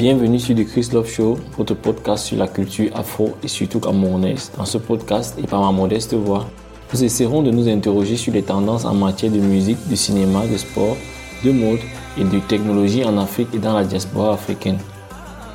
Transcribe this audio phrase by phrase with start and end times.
[0.00, 4.50] Bienvenue sur The Chris Love Show, votre podcast sur la culture afro et surtout camerounaise.
[4.56, 6.46] Dans ce podcast et par ma modeste voix,
[6.90, 10.56] nous essaierons de nous interroger sur les tendances en matière de musique, de cinéma, de
[10.56, 10.96] sport,
[11.44, 11.80] de mode
[12.16, 14.78] et de technologie en Afrique et dans la diaspora africaine.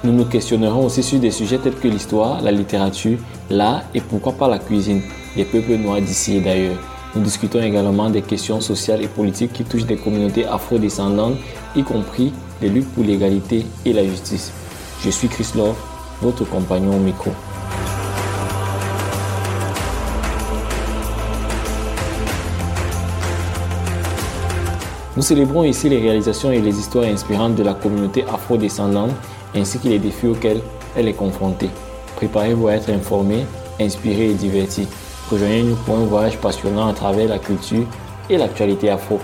[0.04, 3.18] Nous nous questionnerons aussi sur des sujets tels que l'histoire, la littérature,
[3.50, 5.02] l'art et pourquoi pas la cuisine
[5.36, 6.95] des peuples noirs d'ici et d'ailleurs.
[7.16, 11.38] Nous discutons également des questions sociales et politiques qui touchent des communautés afro-descendantes,
[11.74, 14.52] y compris les luttes pour l'égalité et la justice.
[15.02, 15.78] Je suis Chris Love,
[16.22, 17.32] votre compagnon au micro.
[25.16, 29.12] Nous célébrons ici les réalisations et les histoires inspirantes de la communauté afro-descendante
[29.56, 30.60] ainsi que les défis auxquels
[30.98, 31.70] elle est confrontée.
[32.18, 33.46] Préparez-vous à être informé,
[33.80, 34.86] inspiré et diverti.
[35.32, 37.86] Rejoignez-nous pour un voyage passionnant à travers la culture
[38.30, 39.20] et l'actualité afro.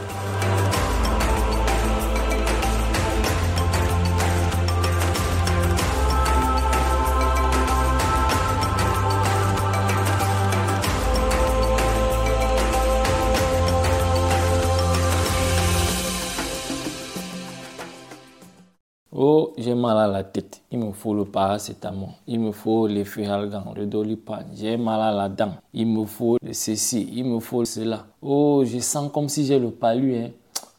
[20.23, 20.61] Tête.
[20.72, 22.09] Il me faut le paracétamol.
[22.27, 24.39] Il me faut le feralgan, le dolipan.
[24.55, 25.53] J'ai mal à la dent.
[25.73, 27.09] Il me faut le ceci.
[27.14, 28.05] Il me faut cela.
[28.22, 30.16] Oh, je sens comme si j'ai le palu.
[30.16, 30.30] Hein.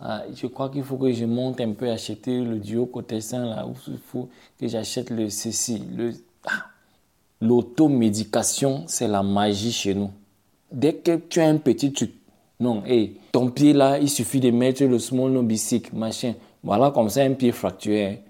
[0.01, 3.47] Ah, je crois qu'il faut que je monte un peu acheter le duo côté sain
[3.47, 3.65] là.
[3.87, 5.83] Il faut que j'achète le ceci.
[6.45, 6.67] Ah.
[7.41, 10.11] L'automédication, c'est la magie chez nous.
[10.73, 12.13] Dès que tu as un petit truc,
[12.59, 16.35] non, hey, ton pied là, il suffit de mettre le small no bicycle, machin.
[16.63, 18.23] Voilà comme ça un pied fracturé.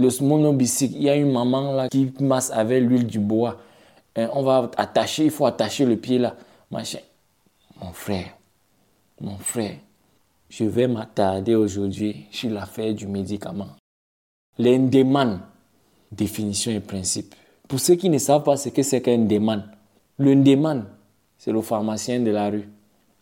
[0.00, 3.56] Le small bicycle, il y a une maman là qui masse avec l'huile du bois.
[4.16, 6.36] On va attacher, il faut attacher le pied là.
[6.70, 6.98] Machin.
[7.80, 8.36] Mon frère,
[9.20, 9.76] mon frère,
[10.48, 13.68] je vais m'attarder aujourd'hui sur l'affaire du médicament.
[14.58, 15.40] L'endeman,
[16.10, 17.34] définition et principe.
[17.68, 19.62] Pour ceux qui ne savent pas ce que c'est qu'un déman,
[20.18, 20.34] le
[21.36, 22.68] c'est le pharmacien de la rue,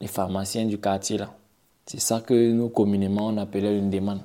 [0.01, 1.35] les pharmaciens du quartier là.
[1.85, 4.23] C'est ça que nous communément on appelait demande.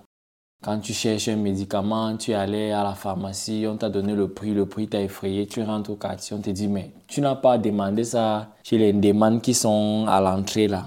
[0.64, 4.54] Quand tu cherches un médicament, tu allais à la pharmacie, on t'a donné le prix,
[4.54, 7.58] le prix t'a effrayé, tu rentres au quartier, on te dit mais tu n'as pas
[7.58, 10.86] demandé ça chez les demandes qui sont à l'entrée là.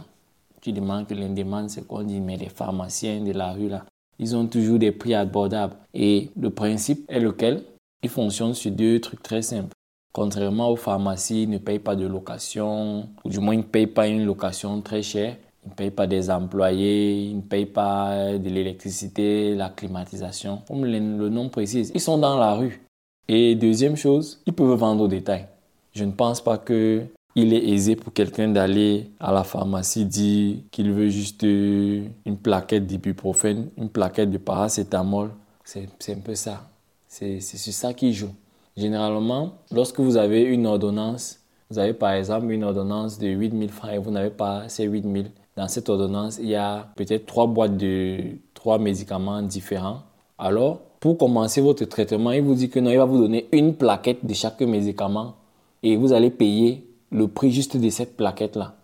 [0.60, 3.84] Tu demandes que les demandes, c'est qu'on dit mais les pharmaciens de la rue là,
[4.20, 5.74] ils ont toujours des prix abordables.
[5.92, 7.64] Et le principe est lequel?
[8.04, 9.74] Ils fonctionnent sur deux trucs très simples.
[10.12, 13.88] Contrairement aux pharmacies, ils ne payent pas de location, ou du moins ils ne payent
[13.88, 15.36] pas une location très chère.
[15.64, 20.62] Ils ne payent pas des employés, ils ne payent pas de l'électricité, la climatisation.
[20.68, 22.82] Comme le, nom précise, ils sont dans la rue.
[23.28, 25.46] Et deuxième chose, ils peuvent vendre au détail.
[25.94, 27.04] Je ne pense pas que
[27.36, 32.86] il est aisé pour quelqu'un d'aller à la pharmacie dire qu'il veut juste une plaquette
[32.86, 35.30] d'ibuprofène, une plaquette de paracétamol.
[35.64, 36.68] C'est un peu ça.
[37.08, 38.32] C'est sur ça qu'il joue.
[38.76, 43.92] Généralement, lorsque vous avez une ordonnance, vous avez par exemple une ordonnance de 8000 francs
[43.92, 47.76] et vous n'avez pas ces 8000 dans cette ordonnance, il y a peut-être trois boîtes
[47.76, 50.00] de trois médicaments différents.
[50.38, 53.74] Alors, pour commencer votre traitement, il vous dit que non, il va vous donner une
[53.74, 55.34] plaquette de chaque médicament
[55.82, 58.74] et vous allez payer le prix juste de cette plaquette-là.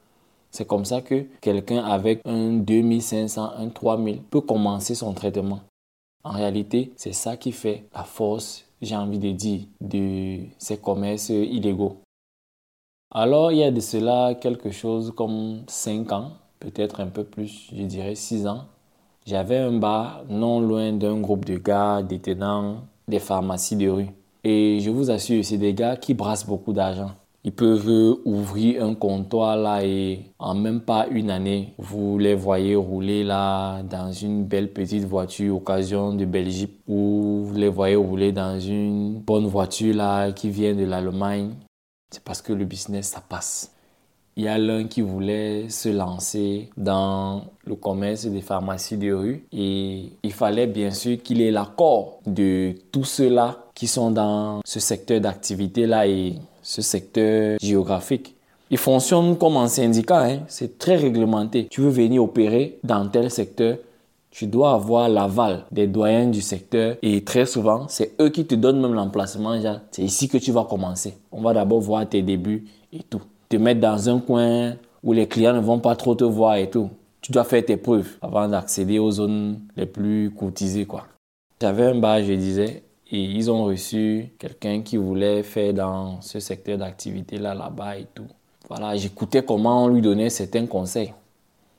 [0.50, 5.60] C'est comme ça que quelqu'un avec un 2500, un 3000 peut commencer son traitement.
[6.22, 11.30] En réalité, c'est ça qui fait la force, j'ai envie de dire, de ces commerces
[11.30, 11.96] illégaux.
[13.12, 17.70] Alors, il y a de cela quelque chose comme 5 ans, peut-être un peu plus,
[17.74, 18.66] je dirais 6 ans,
[19.26, 24.08] j'avais un bar non loin d'un groupe de gars détenant des pharmacies de rue.
[24.44, 27.10] Et je vous assure, c'est des gars qui brassent beaucoup d'argent.
[27.42, 32.76] Ils peuvent ouvrir un comptoir là et en même pas une année, vous les voyez
[32.76, 38.32] rouler là dans une belle petite voiture occasion de Belgique ou vous les voyez rouler
[38.32, 41.54] dans une bonne voiture là qui vient de l'Allemagne.
[42.10, 43.72] C'est parce que le business, ça passe
[44.40, 49.44] il y a l'un qui voulait se lancer dans le commerce des pharmacies de rue
[49.52, 54.80] et il fallait bien sûr qu'il ait l'accord de tous ceux-là qui sont dans ce
[54.80, 58.34] secteur d'activité-là et ce secteur géographique.
[58.70, 60.38] Il fonctionne comme un syndicat, hein.
[60.48, 61.66] c'est très réglementé.
[61.70, 63.76] Tu veux venir opérer dans tel secteur,
[64.30, 68.54] tu dois avoir l'aval des doyens du secteur et très souvent, c'est eux qui te
[68.54, 69.60] donnent même l'emplacement.
[69.90, 71.18] C'est ici que tu vas commencer.
[71.30, 73.20] On va d'abord voir tes débuts et tout
[73.50, 76.70] te mettre dans un coin où les clients ne vont pas trop te voir et
[76.70, 76.88] tout.
[77.20, 81.06] Tu dois faire tes preuves avant d'accéder aux zones les plus courtisées, quoi.
[81.60, 86.38] J'avais un bar, je disais, et ils ont reçu quelqu'un qui voulait faire dans ce
[86.38, 88.26] secteur d'activité là, là-bas et tout.
[88.68, 91.12] Voilà, j'écoutais comment on lui donnait certains conseils.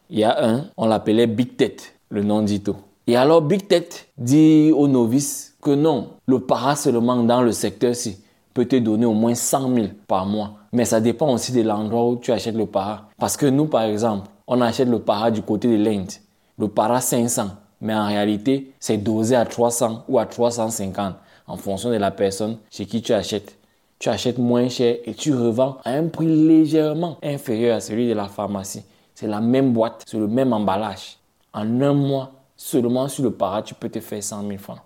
[0.10, 2.76] Il y a un, on l'appelait Big Tête, le nom dit tout.
[3.08, 8.20] Et alors Big Tête dit aux novices que non, le para seulement dans le secteur-ci
[8.54, 10.54] peut te donner au moins 100 000 par mois.
[10.74, 13.10] Mais ça dépend aussi de l'endroit où tu achètes le para.
[13.18, 16.12] Parce que nous, par exemple, on achète le para du côté de l'Inde.
[16.58, 17.48] Le para 500.
[17.82, 21.16] Mais en réalité, c'est dosé à 300 ou à 350
[21.48, 23.58] en fonction de la personne chez qui tu achètes.
[24.00, 28.14] Tu achètes moins cher et tu revends à un prix légèrement inférieur à celui de
[28.14, 28.84] la pharmacie.
[29.14, 31.18] C'est la même boîte, c'est le même emballage.
[31.54, 34.80] En un mois, seulement sur le para, tu peux te faire 100 000 francs.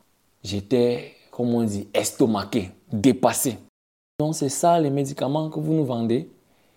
[0.44, 3.58] J'étais, comme on dit, estomaqué, dépassé.
[4.20, 6.30] Donc c'est ça les médicaments que vous nous vendez,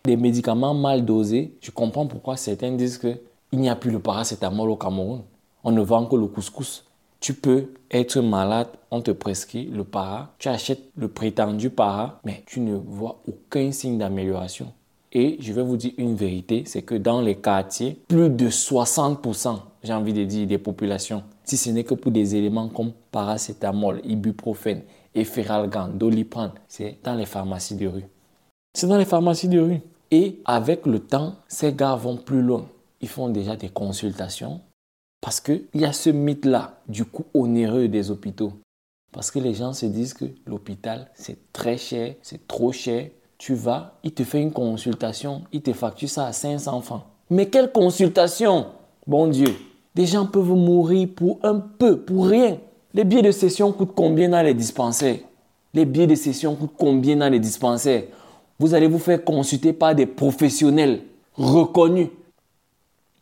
[0.04, 1.54] des médicaments mal dosés.
[1.60, 5.22] Je comprends pourquoi certains disent qu'il n'y a plus le paracétamol au Cameroun.
[5.64, 6.84] On ne vend que le couscous.
[7.20, 12.44] Tu peux être malade, on te prescrit le para, tu achètes le prétendu para, mais
[12.46, 14.72] tu ne vois aucun signe d'amélioration.
[15.12, 19.58] Et je vais vous dire une vérité, c'est que dans les quartiers, plus de 60%,
[19.82, 24.00] j'ai envie de dire, des populations, si ce n'est que pour des éléments comme paracétamol,
[24.04, 24.82] ibuprofène,
[25.20, 28.04] efferalgan, doliprane, c'est dans les pharmacies de rue.
[28.74, 29.80] C'est dans les pharmacies de rue.
[30.10, 32.66] Et avec le temps, ces gars vont plus loin.
[33.00, 34.60] Ils font déjà des consultations,
[35.20, 38.52] parce qu'il y a ce mythe-là du coût onéreux des hôpitaux.
[39.12, 43.10] Parce que les gens se disent que l'hôpital, c'est très cher, c'est trop cher.
[43.38, 47.02] Tu vas, il te fait une consultation, il te facture ça à 500 francs.
[47.30, 48.66] Mais quelle consultation?
[49.06, 49.54] Bon Dieu,
[49.94, 52.58] des gens peuvent mourir pour un peu, pour rien.
[52.94, 55.18] Les billets de session coûtent combien dans les dispensaires?
[55.74, 58.04] Les billets de session coûtent combien dans les dispensaires?
[58.58, 61.02] Vous allez vous faire consulter par des professionnels
[61.36, 62.08] reconnus.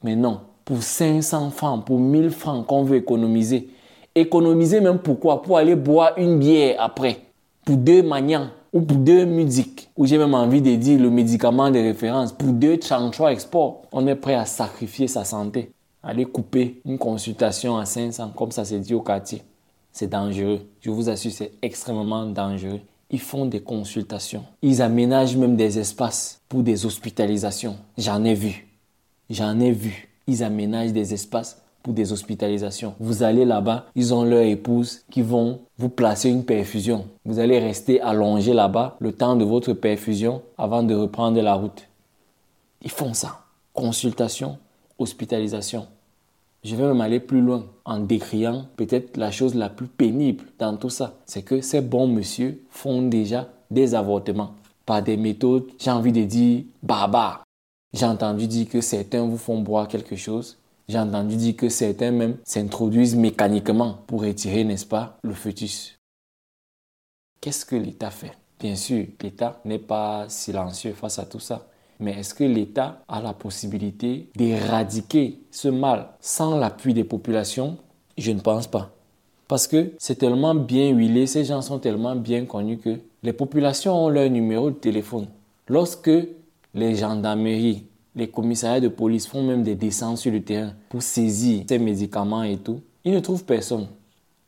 [0.05, 3.69] Mais non, pour 500 francs, pour 1000 francs qu'on veut économiser.
[4.15, 5.43] Économiser même pourquoi?
[5.43, 7.23] Pour aller boire une bière après,
[7.65, 11.73] pour deux maniants ou pour deux musiques, ou j'ai même envie de dire le médicament
[11.73, 13.83] de référence, pour deux 33 export.
[13.91, 15.73] On est prêt à sacrifier sa santé,
[16.05, 19.43] aller couper une consultation à 500 comme ça c'est dit au quartier.
[19.97, 20.61] C'est dangereux.
[20.81, 22.81] Je vous assure, c'est extrêmement dangereux.
[23.11, 24.45] Ils font des consultations.
[24.61, 27.77] Ils aménagent même des espaces pour des hospitalisations.
[27.97, 28.67] J'en ai vu.
[29.31, 32.95] J'en ai vu ils aménagent des espaces pour des hospitalisations.
[32.99, 37.07] Vous allez là-bas, ils ont leur épouse qui vont vous placer une perfusion.
[37.25, 41.87] Vous allez rester allongé là-bas le temps de votre perfusion avant de reprendre la route.
[42.83, 43.41] Ils font ça.
[43.73, 44.59] Consultation,
[44.99, 45.87] hospitalisation.
[46.67, 50.77] Je vais même aller plus loin en décriant peut-être la chose la plus pénible dans
[50.77, 51.15] tout ça.
[51.25, 56.25] C'est que ces bons messieurs font déjà des avortements par des méthodes, j'ai envie de
[56.25, 57.45] dire, barbares.
[57.93, 60.59] J'ai entendu dire que certains vous font boire quelque chose.
[60.89, 65.97] J'ai entendu dire que certains même s'introduisent mécaniquement pour retirer, n'est-ce pas, le fœtus.
[67.41, 68.33] Qu'est-ce que l'État fait?
[68.59, 71.69] Bien sûr, l'État n'est pas silencieux face à tout ça.
[72.01, 77.77] Mais est-ce que l'État a la possibilité d'éradiquer ce mal sans l'appui des populations?
[78.19, 78.91] Je ne pense pas.
[79.49, 84.07] Parce que c'est tellement bien huilé, ces gens sont tellement bien connus que les populations
[84.07, 85.29] ont leur numéro de téléphone.
[85.69, 86.11] Lorsque
[86.75, 87.85] les gendarmeries,
[88.15, 92.43] les commissariats de police font même des descentes sur le terrain pour saisir ces médicaments
[92.43, 92.81] et tout.
[93.05, 93.87] Ils ne trouvent personne.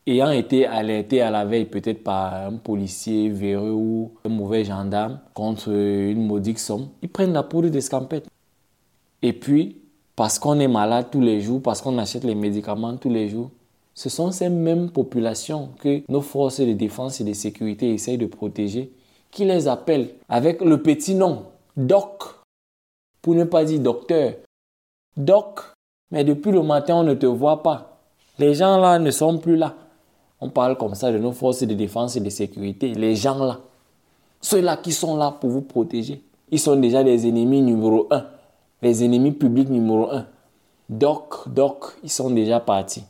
[0.09, 5.21] Ayant été alertés à la veille peut-être par un policier véreux ou un mauvais gendarme
[5.35, 8.27] contre une modique somme, ils prennent la poudre d'escampette.
[9.21, 9.77] Et puis,
[10.17, 13.51] parce qu'on est malade tous les jours, parce qu'on achète les médicaments tous les jours,
[13.93, 18.25] ce sont ces mêmes populations que nos forces de défense et de sécurité essayent de
[18.25, 18.91] protéger
[19.31, 21.43] qui les appellent avec le petit nom
[21.77, 22.23] Doc,
[23.21, 24.37] pour ne pas dire docteur.
[25.19, 25.61] Doc,
[26.11, 28.01] mais depuis le matin, on ne te voit pas.
[28.39, 29.75] Les gens là ne sont plus là.
[30.41, 32.95] On parle comme ça de nos forces de défense et de sécurité.
[32.95, 33.61] Les gens là,
[34.41, 38.25] ceux-là qui sont là pour vous protéger, ils sont déjà les ennemis numéro un,
[38.81, 40.27] les ennemis publics numéro un.
[40.89, 43.05] Doc, doc, ils sont déjà partis.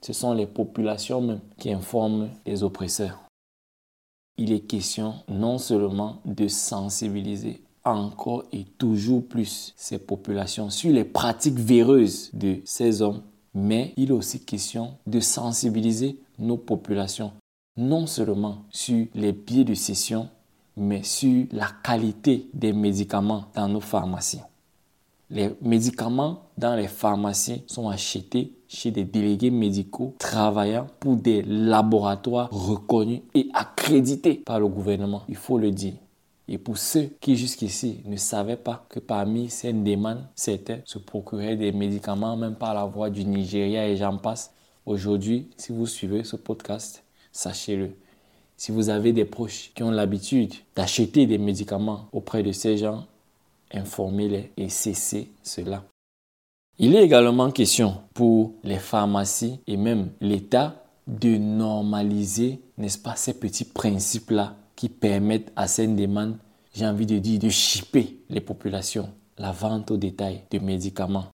[0.00, 3.20] Ce sont les populations même qui informent les oppresseurs.
[4.36, 11.04] Il est question non seulement de sensibiliser encore et toujours plus ces populations sur les
[11.04, 13.22] pratiques véreuses de ces hommes,
[13.54, 17.32] mais il est aussi question de sensibiliser nos populations,
[17.76, 20.28] non seulement sur les biais de session,
[20.76, 24.40] mais sur la qualité des médicaments dans nos pharmacies.
[25.30, 32.48] Les médicaments dans les pharmacies sont achetés chez des délégués médicaux travaillant pour des laboratoires
[32.50, 35.94] reconnus et accrédités par le gouvernement, il faut le dire.
[36.46, 41.56] Et pour ceux qui jusqu'ici ne savaient pas que parmi ces demandes, certains se procuraient
[41.56, 44.52] des médicaments même par la voie du Nigeria et j'en passe,
[44.86, 47.90] aujourd'hui, si vous suivez ce podcast, sachez-le.
[48.56, 53.06] Si vous avez des proches qui ont l'habitude d'acheter des médicaments auprès de ces gens,
[53.72, 55.84] informez-les et cessez cela.
[56.78, 63.38] Il est également question pour les pharmacies et même l'État de normaliser, n'est-ce pas, ces
[63.38, 66.36] petits principes-là qui permettent à cette demande,
[66.74, 71.26] j'ai envie de dire, de chipper les populations, la vente au détail de médicaments,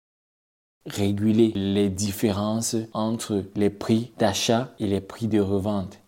[0.91, 5.99] réguler les différences entre les prix d'achat et les prix de revente.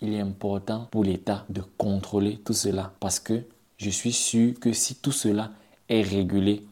[0.00, 3.42] Il est important pour l'État de contrôler tout cela parce que
[3.76, 5.50] je suis sûr que si tout cela
[5.88, 6.64] est régulé,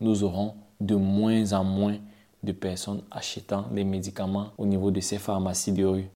[0.00, 1.98] nous aurons de moins en moins
[2.42, 6.08] de personnes achetant des médicaments au niveau de ces pharmacies de rue.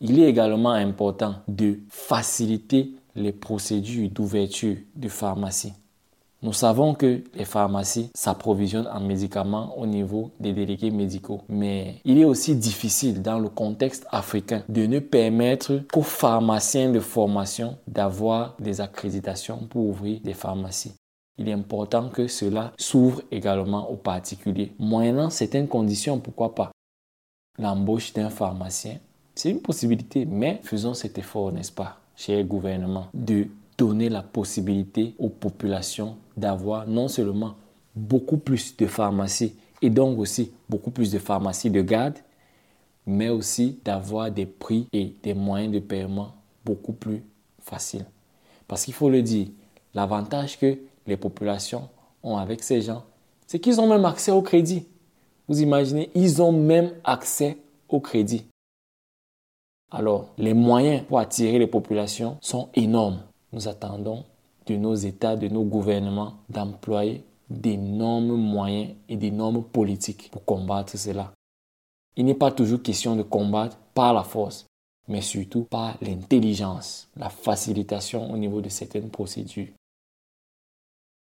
[0.00, 5.74] Il est également important de faciliter les procédures d'ouverture de pharmacies.
[6.42, 12.18] Nous savons que les pharmacies s'approvisionnent en médicaments au niveau des délégués médicaux, mais il
[12.18, 18.56] est aussi difficile dans le contexte africain de ne permettre qu'aux pharmaciens de formation d'avoir
[18.58, 20.94] des accréditations pour ouvrir des pharmacies
[21.40, 26.70] il est important que cela s'ouvre également aux particuliers, moyennant certaines conditions, pourquoi pas.
[27.58, 28.98] L'embauche d'un pharmacien,
[29.34, 33.46] c'est une possibilité, mais faisons cet effort, n'est-ce pas, cher gouvernement, de
[33.80, 37.54] donner la possibilité aux populations d'avoir non seulement
[37.96, 42.18] beaucoup plus de pharmacies et donc aussi beaucoup plus de pharmacies de garde,
[43.06, 47.22] mais aussi d'avoir des prix et des moyens de paiement beaucoup plus
[47.62, 48.04] faciles.
[48.68, 49.48] Parce qu'il faut le dire,
[49.94, 51.88] l'avantage que les populations
[52.22, 53.04] ont avec ces gens,
[53.46, 54.86] c'est qu'ils ont même accès au crédit.
[55.48, 57.56] Vous imaginez, ils ont même accès
[57.88, 58.44] au crédit.
[59.90, 63.22] Alors, les moyens pour attirer les populations sont énormes.
[63.52, 64.24] Nous attendons
[64.66, 71.32] de nos États, de nos gouvernements d'employer d'énormes moyens et d'énormes politiques pour combattre cela.
[72.16, 74.66] Il n'est pas toujours question de combattre par la force,
[75.08, 79.68] mais surtout par l'intelligence, la facilitation au niveau de certaines procédures.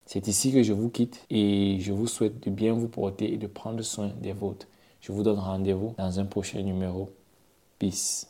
[0.07, 3.37] C'est ici que je vous quitte et je vous souhaite de bien vous porter et
[3.37, 4.67] de prendre soin des vôtres.
[5.01, 7.11] Je vous donne rendez-vous dans un prochain numéro.
[7.79, 8.27] Peace.